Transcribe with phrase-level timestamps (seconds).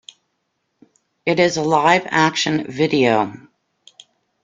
[1.27, 3.33] It is a live-action video.